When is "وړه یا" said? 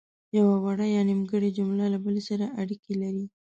0.63-1.01